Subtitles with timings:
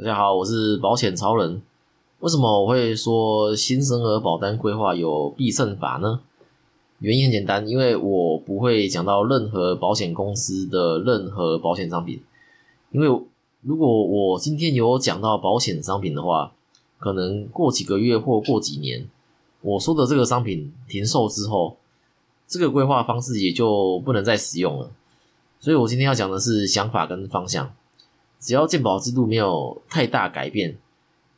[0.00, 1.60] 大家好，我是保险超人。
[2.20, 6.20] 为什么我会说新生儿保单规划有必胜法呢？
[7.00, 12.22] 原因很简单，因为我不会讲到任何保险公司的任何保险商品。
[12.92, 13.08] 因为
[13.62, 16.52] 如果我今天有讲到保险商品的话，
[17.00, 19.04] 可能过几个月或过几年，
[19.62, 21.76] 我说的这个商品停售之后，
[22.46, 24.92] 这个规划方式也就不能再使用了。
[25.58, 27.74] 所以我今天要讲的是想法跟方向。
[28.40, 30.76] 只要健保制度没有太大改变，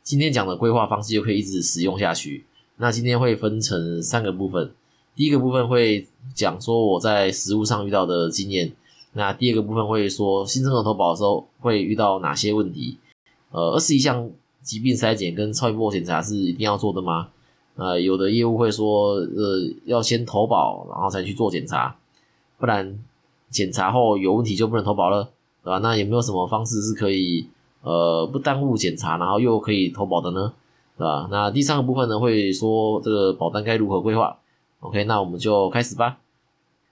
[0.03, 2.45] 今天讲的规划方式就可以一直使用下去。
[2.77, 4.71] 那今天会分成三个部分，
[5.15, 8.71] 第一个部分会讲说我在实务上遇到的经验，
[9.13, 12.97] 那第二个部分会说新生儿投保的时候会遇到哪些问题。
[13.51, 14.29] 呃，二十一项
[14.61, 17.29] 疾病筛检跟超音波检查是一定要做的吗？
[17.75, 21.95] 呃，有的业务会说，呃，要先投保然后才去做检查，
[22.57, 22.99] 不然
[23.49, 25.29] 检查后有问题就不能投保了。
[25.63, 25.77] 对吧？
[25.79, 27.47] 那有没有什么方式是可以
[27.81, 30.53] 呃不耽误检查，然后又可以投保的呢？
[30.97, 31.27] 对吧？
[31.31, 34.37] 那第三个部分呢，会说这个保单该如何规划
[34.81, 36.17] ？OK，那我们就开始吧。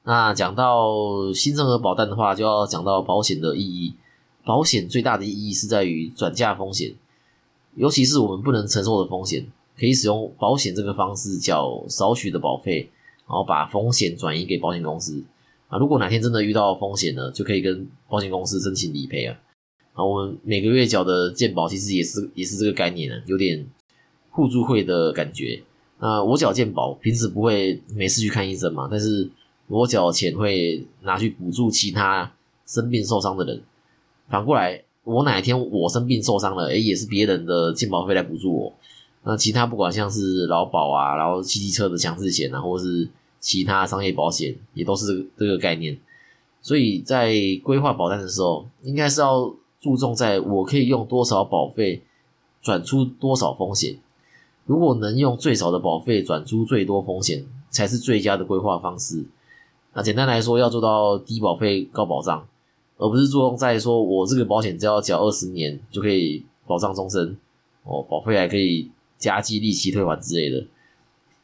[0.03, 3.94] 那讲到新生儿保单的话，就要讲到保险的意义。
[4.45, 6.95] 保险最大的意义是在于转嫁风险，
[7.76, 9.45] 尤其是我们不能承受的风险，
[9.78, 12.89] 可以使用保险这个方式缴少许的保费，
[13.28, 15.23] 然后把风险转移给保险公司。
[15.70, 19.38] 啊，如果哪天真的遇到风险了，就可以跟保险公司申请理赔啊。
[19.94, 23.64] 啊，我们每个月缴的健保其实也是也是这个概念呢，有点
[24.31, 25.61] 互助会的感觉。
[26.00, 29.30] 那我缴健保，平时不会没事去看医生嘛，但是
[29.67, 32.31] 我缴钱会拿去补助其他
[32.66, 33.61] 生病受伤的人。
[34.28, 38.73] 反过来，我哪一天我生病受伤了，诶，也是别人的健保费来补助我。
[39.23, 43.08] 那其他不管像是劳保啊，然后汽机车的强制险啊，或者是。
[43.40, 45.98] 其他商业保险也都是这个概念，
[46.62, 52.02] 所以在规划保单的时候，应该是要注重在我可以用多少保费
[52.62, 53.98] 转出多少风险。
[54.66, 59.26] 如果能用最少的保费转出最多风险，才是最佳的规划方式。
[59.94, 62.45] 那简单来说，要做到低保费高保障，
[62.98, 67.38] 而不是注重在说我这个保险只要缴二十年就可以保障终身，
[67.86, 70.67] 哦，保费还可以加计利息退还之类的，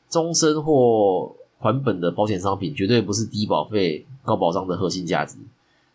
[0.09, 1.33] 终身或。
[1.65, 5.35] 还本的保险商品绝对不是低保费高保障的核心价值。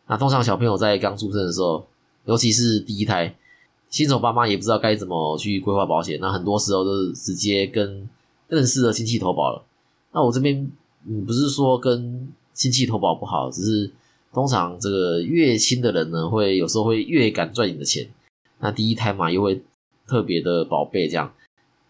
[0.09, 1.87] 那通常小朋友在刚出生的时候，
[2.25, 3.33] 尤其是第一胎，
[3.89, 6.19] 新手爸妈也不知道该怎么去规划保险。
[6.21, 8.09] 那很多时候都是直接跟
[8.49, 9.63] 认识的亲戚投保了。
[10.13, 10.69] 那我这边
[11.07, 13.89] 嗯不是说跟亲戚投保不好，只是
[14.33, 18.09] 通常这个越亲的人呢，会有时候会越敢赚你的钱。
[18.59, 19.63] 那第一胎嘛，又会
[20.09, 21.33] 特别的宝贝这样。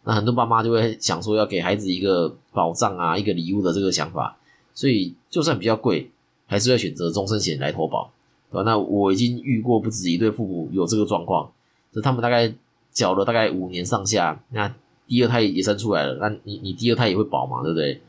[0.04, 4.36] 那很多爸妈就会想说要给孩子一个保障啊，一个礼物的这个想法，
[4.72, 6.10] 所以就算比较贵，
[6.46, 8.10] 还是会选择终身险来投保，
[8.50, 8.62] 对吧？
[8.62, 11.50] 那我已经遇过不止一对父母有这个状况，
[11.92, 12.52] 就他们大概
[12.92, 14.74] 缴了大概五年上下，那
[15.06, 18.00] 第二胎也生出来了，那你你第二胎也会保嘛，对不对？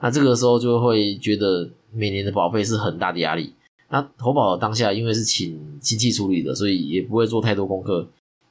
[0.00, 3.52] 那这个时候就会觉得每年的保费是很大的压力。
[3.90, 8.06] 那投保当下因为是请亲戚处理的，所以也不会做太多功课。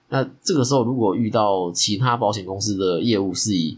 [0.10, 3.78] 那这个时候，如果遇到其他保险公司的业务是以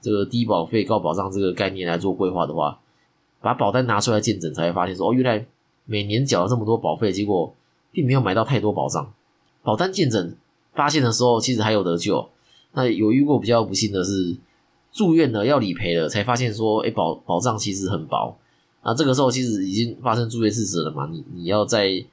[0.00, 2.78] 这个低保费高保障这个概念来做规划的话，
[3.40, 5.46] 把保单拿出来见诊，才会发现说哦，原来
[5.84, 7.54] 每年缴了这么多保费，结果
[7.92, 9.12] 并没有买到太多保障。
[9.62, 10.36] 保单见诊
[10.72, 12.28] 发现的时候，其实还有得救。
[12.72, 14.36] 那有遇过比较不幸的是
[14.92, 18.36] 住院了要理赔了，才发现说，哎，保保障其实很薄。
[18.82, 21.08] 那这个时候其实已经发生住院事实了嘛？
[21.10, 22.04] 你你要再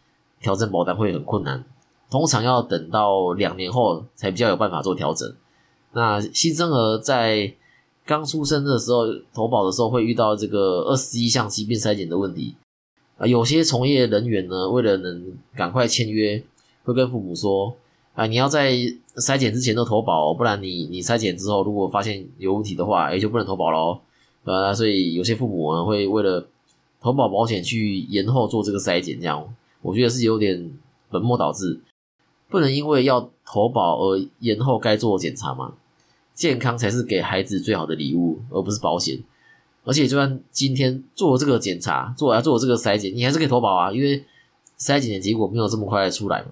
[0.41, 1.63] 调整保单会很困难。
[2.13, 5.27] 通常要等到两年后才比较有办法做调整。
[5.93, 7.51] 那新生儿在
[8.05, 12.55] 刚出生的时候投保的时候会遇到这个二十一项疾病筛检的问题
[13.17, 13.25] 啊。
[13.25, 15.25] 有些从业人员呢，为了能
[15.55, 16.43] 赶快签约，
[16.83, 17.75] 会跟父母说
[18.13, 18.73] 啊，你要在
[19.15, 23.99] 筛检之前都投保，不然你你筛检之后如果发现有问题的话，也就不能投保喽。
[24.43, 26.45] 啊，所以有些父母呢会为了
[27.01, 29.43] 投保保险去延后做这个筛检，这样
[29.81, 30.71] 我觉得是有点
[31.09, 31.81] 本末倒置。
[32.49, 35.73] 不能因为要投保而延后该做检查吗？
[36.33, 39.21] 健康才是给孩子最好的礼物，而不是保险。
[39.85, 44.23] 而且，就算今天做这个检查，做要做这个筛检，你还是可以投保啊，因为
[44.79, 46.47] 筛检的结果没有这么快出来嘛。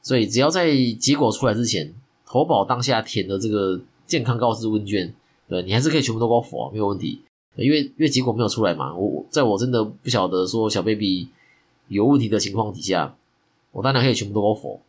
[0.00, 1.92] 所以，只要在结果出来之前，
[2.24, 5.12] 投保当下填的这个健康告知问卷，
[5.48, 7.20] 对你还是可以全部都给我否，没有问题。
[7.56, 11.28] 因为因为结果没有出来嘛，我在我真的不晓得说小 baby
[11.88, 13.14] 有问题的情况底下，
[13.72, 14.80] 我当然可以全部都给我否。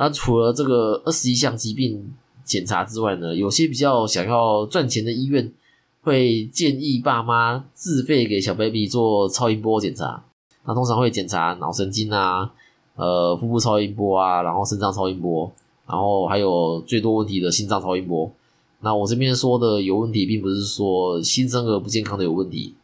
[0.00, 2.10] 那除了这个二十一项疾病
[2.42, 5.52] 检查之外呢，有些比较想要赚钱的医院
[6.00, 10.24] 会建议爸妈自费给小 baby 做超音波检查。
[10.64, 12.50] 那通常会检查脑神经啊、
[12.96, 15.52] 呃腹部超音波啊，然后肾脏超音波，
[15.86, 18.32] 然后还有最多问题的心脏超音波。
[18.80, 22.74] 那我这边说的有问题，并不是说新生儿不健康的有问题，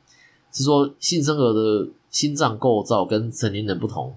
[0.52, 4.14] 是说新生儿的心脏构造跟成年人不同。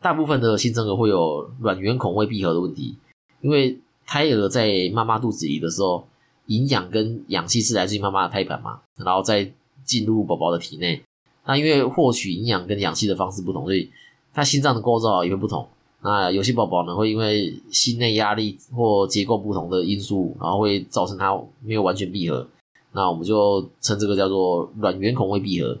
[0.00, 2.96] 大部分的新生儿会有卵圆孔未闭合的问题，
[3.40, 6.06] 因为胎儿在妈妈肚子里的时候，
[6.46, 9.52] 营养跟氧气是来自于妈妈的胎盘嘛，然后再
[9.84, 11.02] 进入宝宝的体内。
[11.44, 13.90] 那因为获取营养跟氧气的方式不同，所以
[14.32, 15.66] 他心脏的构造也会不同。
[16.02, 22.46] 那有些宝宝呢，会因为心内压力或结构不同的因素，然后会造成它没有完全闭合。
[22.92, 25.76] 那我们就称这个叫做卵圆孔未闭合。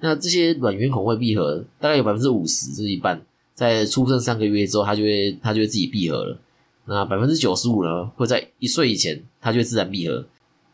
[0.00, 3.20] 那这些卵圆孔未闭合，大概有百分之五十，是一半，
[3.56, 6.38] 在出生三个月之后，它就会它就会自己闭合了。
[6.84, 10.24] 那百分之九十五呢，会在一岁以前，它就会自然闭合。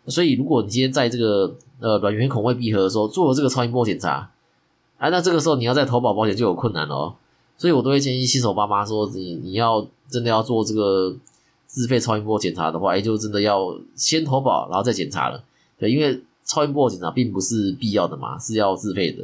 [0.09, 4.29] 所以，如果你今天在这个呃卵圆孔未闭合的时候做了这个超音波检查，
[4.99, 7.15] 啊，那这个时候你要再投保保险就有困难了。
[7.57, 11.17] 所以我都会建议新手爸妈说，你你要真的要做这个
[11.67, 15.43] 自费超音波检查的话，也就真的要先投保，然后再检查了。
[15.79, 19.23] 对，因为超音波检查并不是必要的嘛，是要自费的。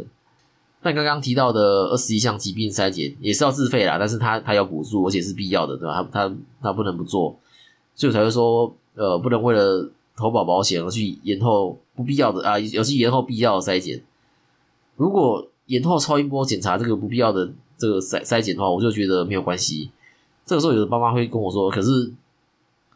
[0.83, 6.03] 但刚刚提到的二十一项疾病筛检也是要自费啦，但是他他要补助，而且是必要的，对吧？
[6.13, 7.39] 他他他不能不做，
[7.95, 14.03] 所以我才会说，呃，不能为了投保保险而去延后不必要的啊，尤其延后必要的筛检。
[14.97, 17.53] 如果延后超音波检查这个不必要的。
[17.81, 19.89] 这个筛筛检的话，我就觉得没有关系。
[20.45, 22.13] 这个时候，有的爸妈会跟我说：“可是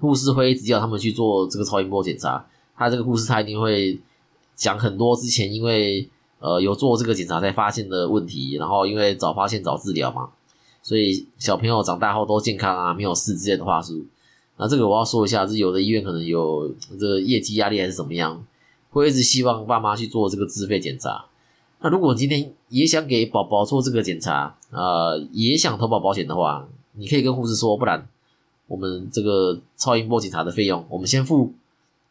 [0.00, 2.44] 护士会一直叫他们去做这个超音波检查。”
[2.76, 3.96] 他这个护士他一定会
[4.56, 6.10] 讲很多之前因为
[6.42, 10.28] 呃有做这个检查才发现的问题，然后因为早发现早治疗嘛，
[10.82, 14.04] 所以小朋友长大后都健康啊，没有事之类的话术。
[14.58, 16.68] 那这个我要说一下，是有的医院可能有
[16.98, 18.44] 这个业绩压力还是怎么样，
[18.90, 21.24] 会一直希望爸妈去做这个自费检查。
[21.80, 28.06] 那如果今天也想给宝宝做这个检查，呃，也想投保保险的话，你可以跟护士说，不然
[28.68, 31.52] 我们这个超音波检查的费用我们先付，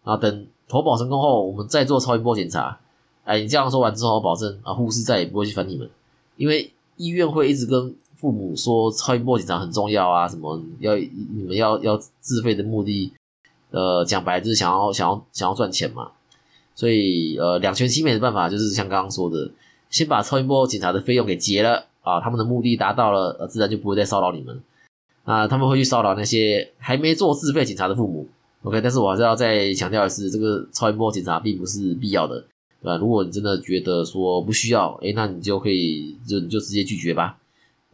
[0.04, 2.80] 啊，等投保成功后，我们再做超音波检查。
[3.24, 5.90] 哎，你这样说完之后，我保证啊，护士再也不会去烦你们，
[6.38, 13.12] 因为医院会一直跟父母说超音波检查很重要啊，什么要你们要要自费的目的，
[13.72, 16.12] 呃，讲白就是想要想要想要赚钱嘛。
[16.74, 19.52] 所以，呃，两全其美的办法就是像刚刚说的，
[19.90, 24.60] 先把超音波检查的费用给结了啊，他们的目的达到了，呃，自然就不会再骚扰你们
[25.26, 25.48] 啊。
[25.48, 28.28] 他们会去骚扰那些还没做自费检查的父母
[28.64, 28.82] ，OK。
[28.82, 32.44] 但是我还是要再强调的是，这个超音波检查并不是必要的，
[32.84, 32.98] 对？
[32.98, 37.38] 如果你真的觉得说不需要，诶，那你就可以就你就直接拒绝吧，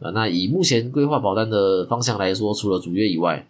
[0.00, 0.10] 啊。
[0.10, 3.46] 那以目前规划保单的方向来说，除了主约以外，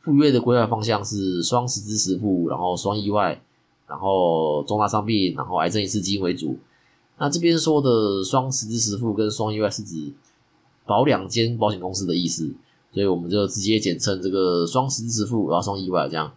[0.00, 3.40] 副约的规划方向是双十支十付，然后双意外。
[3.88, 6.58] 然后重大伤病，然后癌症一次基因为主。
[7.18, 10.12] 那这边说的双十支十付跟双意外是指
[10.84, 12.52] 保两间保险公司的意思，
[12.92, 16.32] 所以我们就直接简称这个双十支十付，然后双意外这样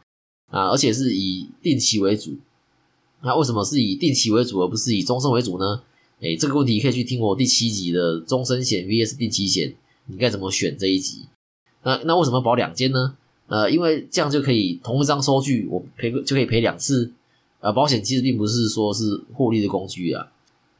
[0.51, 2.38] 啊，而且是以定期为主。
[3.21, 5.81] 那为什么是以定期为主，而不是以终身为主呢？
[6.21, 9.74] 哎，这个问题可以去听我第七集的终身险 VS 定期险，
[10.07, 11.25] 你该怎么选这一集？
[11.83, 13.16] 那那为什么保两间呢？
[13.48, 17.12] 呃，因为这样就可以同一张收据，我赔就可以赔两次。
[17.62, 20.31] 呃，保险其实并不是说是获利的工具啊，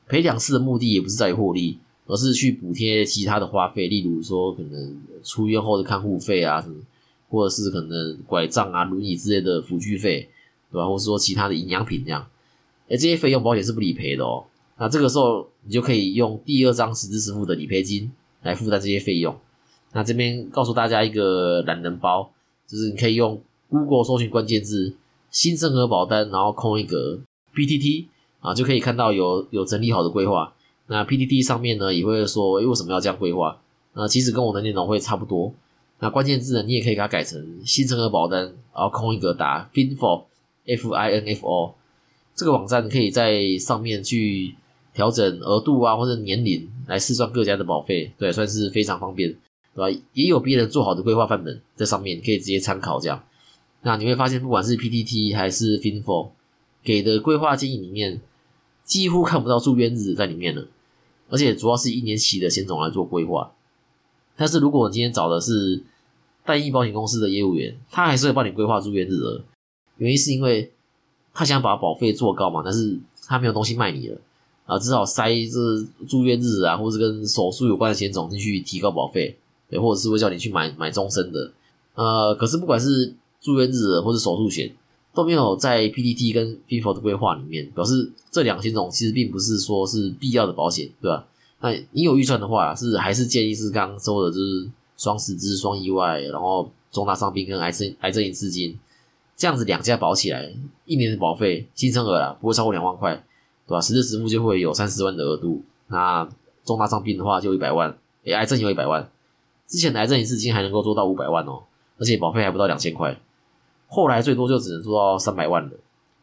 [0.08, 6.76] 赔两次的目的也不是在于获利，而是去补贴其他的花费，例如说可能出院后的看护费啊，什么，
[7.28, 10.30] 或者是可能拐杖啊、轮椅之类的辅具费，
[10.72, 10.88] 对吧？
[10.88, 12.26] 或者说其他的营养品这样，
[12.90, 14.44] 哎，这些费用保险是不理赔的哦。
[14.78, 19.36] 那这个时候你就可以用第二张实支付的理赔金来负担这些费用。
[19.94, 22.32] 那这边告诉大家一个懒人包，
[22.68, 24.96] 就是你可以用 Google 搜寻关键字。
[25.32, 27.20] 新生儿保单，然后空一格
[27.54, 28.08] PTT
[28.40, 30.52] 啊，就可以看到有有整理好的规划。
[30.88, 33.62] 那 PTT 上面呢，也会说，为什么要这样规划？
[33.94, 35.54] 那其实跟我的内容会差不多。
[36.00, 40.24] 那关键字呢，你也可以给它改成新生儿保单，然后空一格打 Finfo
[40.66, 41.76] F I N F O
[42.40, 44.56] 这个网站，可以在上面去
[44.94, 49.30] 调整额度啊，或者年龄来试算各家的保费，对，算是非常方便，
[49.76, 50.00] 对吧？
[50.14, 53.22] 也有别人做好的规划范本在上面，可以直接参考这样。
[53.82, 56.30] 那你会发现，不管是 PTT 还是 Finfo
[56.82, 58.22] 给的规划建议里面，
[58.86, 60.66] 几乎看不到住院日在里面了，
[61.28, 63.52] 而且主要是一年期的险种来做规划。
[64.38, 65.84] 但是如果我今天找的是
[66.46, 69.44] 单一保险公司的业务员，他还是会帮你规划住院日额，
[69.98, 70.72] 原因是因为
[71.40, 74.18] 他想把保费做高嘛，但是他没有东西卖你了
[74.66, 79.34] 啊，只好塞这住院日啊，或者跟手术有关的险种进去提高保费，
[79.70, 81.50] 对，或者是会叫你去买买终身的。
[81.96, 84.70] 呃，可是不管是住院日或者手术险
[85.14, 91.26] 都没有在 PTT 跟 People 的规划里面，表示这两险种其实并不是说是必要的保险，对吧？
[91.62, 98.78] 那你有预算的话，是还是建议是刚刚说的，就是双实支、双意外，然后重大伤病跟癌症癌症一次金，
[99.40, 100.52] 这样子两家保起来，
[100.84, 103.16] 一年的保费新生儿啦不会超过两万块，
[103.66, 103.80] 对吧？
[103.80, 105.64] 实质实付就会有三十万的额度。
[105.88, 106.28] 那
[106.66, 109.10] 重大伤病的话就一百万，诶，癌症有一百万。
[109.66, 111.64] 之前的癌症一次金还能够做到五百万哦，
[111.98, 113.18] 而且保费还不到两千块。
[113.88, 115.70] 后来最多就只能做到三百万了，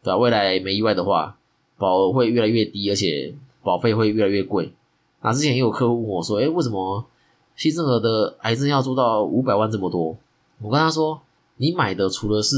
[0.03, 0.17] 对吧？
[0.17, 1.35] 未来没意外的话，
[1.79, 3.33] 保额会越来越低，而且
[3.63, 4.71] 保费会越来越贵。
[5.23, 7.03] 那之前也有客户问我说：“诶，为什么
[7.55, 10.15] 新生儿的癌症要做到五百万这么多？”
[10.61, 11.19] 我跟他说
[11.57, 12.55] ：“你买的除了是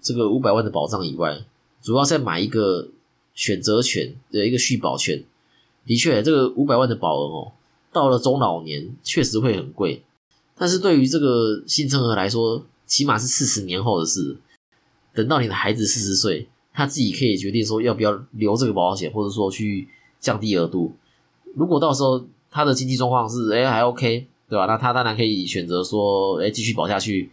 [0.00, 1.44] 这个五百万的保障以外，
[1.82, 2.88] 主要在买一个
[3.34, 5.22] 选择权的一个续保权。
[5.86, 7.52] 的确，这个五百万的保额哦，
[7.92, 10.02] 到了中老年确实会很贵。
[10.56, 14.36] 但是对于这个新生儿来说，起码是四十年后的事。
[15.14, 19.88] 等到你的孩子四十岁，他自己可以决定说要不要留这个保险，或者说去
[20.20, 20.92] 降低额度。
[21.54, 24.66] 如果到时候他的经济状况是哎还 OK，对吧？
[24.66, 27.30] 那他当然可以选择说哎继续保下去。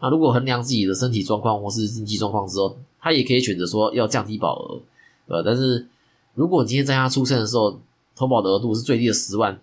[0.00, 4.80] 那如果衡量自己的身体状况或是经济状况之后，他也可以选择说要降低保额，
[5.26, 5.42] 呃？
[5.42, 5.86] 但是
[6.34, 7.80] 如果你今天在他出生的时候
[8.14, 9.58] 投保的额度是最低的十万，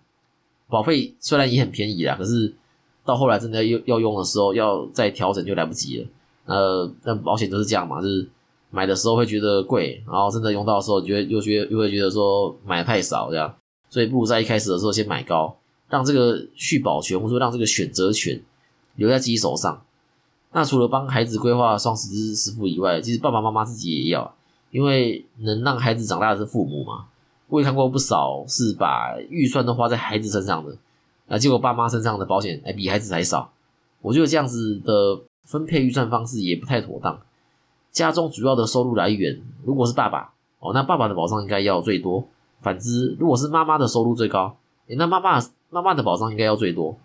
[0.68, 2.52] 保费虽然也很便宜啦，可是
[3.06, 6.08] 到后来真的要要用的时候要再调整就来不及了。
[6.46, 8.28] 呃，那保险都是这样嘛，就是
[8.72, 13.54] 买的时候会觉得贵，然后真的用到的时候，觉得又觉得又会觉得说买的太少这样，
[13.90, 15.56] 所以不如在一开始的时候先买高，
[15.90, 18.42] 让这个续保权或者说让这个选择权
[18.96, 19.80] 留在自己手上。
[20.54, 24.34] 那除了帮孩子规划双十之师傅以外，其实爸爸妈妈自己也要，
[24.72, 27.06] 因为能让孩子长大的是父母嘛。
[27.50, 30.76] 我也看过不少是把预算都花在孩子身上的，
[31.28, 33.52] 啊，结果爸妈身上的保险还比孩子还少。
[34.02, 37.20] 我觉得这样子的分配预算方式也不太妥当。
[37.92, 42.24] 家中主要的收入来源如果是爸爸哦，那爸爸的保障应该要最多；
[42.62, 44.56] 反之，如果是妈妈的收入最高，
[44.88, 46.96] 那妈妈妈妈的保障应该要最多。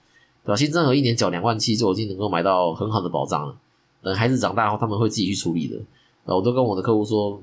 [0.48, 0.56] 对吧？
[0.56, 3.54] 新生儿一年缴两万七就已经能够买到很好的保障了。
[4.02, 5.76] 等孩子长大后，他们会自己去处理的。
[6.24, 7.38] 我都跟我的客户说，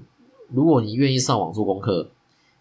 [0.52, 2.10] 如果你愿意上网做功课，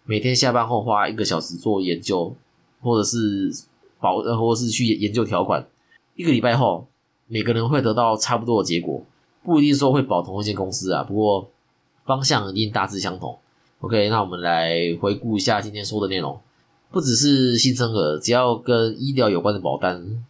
[0.04, 2.36] 每天下班后花一个小时做研究，
[2.82, 3.50] 或者是
[3.98, 5.66] 保，或者是去研究条款，
[6.14, 6.86] 一个礼拜后，
[7.26, 9.02] 每个人会得到差不多的结果。
[9.42, 11.48] 不一定说会保同一间公司啊，不过
[12.04, 13.38] 方向一定大致相同。
[13.80, 16.38] OK，那我们来回顾一下今天说的内容。
[16.90, 20.24] 不只是新生儿，只要跟医疗有关的保单。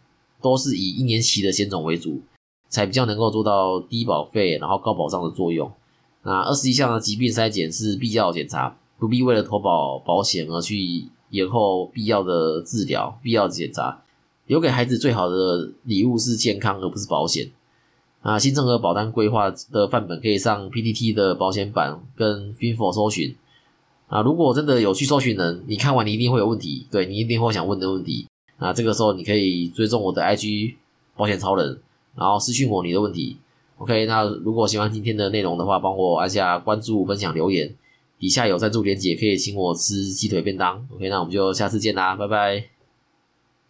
[0.45, 2.21] 都是以一年期的险种为主，
[2.69, 5.71] 才比较能够做到低保费然后高保障的作用。
[6.21, 14.03] 那二十一项的疾病筛检是必要检查，不必为了投保保险而去延后必要的治疗、必要检查。
[14.45, 17.49] 留给孩子最好的礼物是健康，而不是保险。
[18.21, 23.35] 啊，新生儿保单规划的范本可以上 PTT 的保险版跟 FinFo 搜寻。
[24.07, 28.27] 啊，如果真的有去搜寻人，你看完你一定会有问题，对你一定会想问的问题。
[28.59, 30.75] 那这个时候你可以追踪我的 IG
[31.15, 31.79] 保险超人，
[32.15, 33.37] 然后私信我你的问题。
[33.77, 37.73] OK，那如果喜欢今天的内容的话，帮我按下关注、分享、留言，
[38.17, 40.87] 底下有赞助链接，可以请我吃鸡腿便当。
[40.93, 42.74] OK，那我们就下次见啦，拜拜。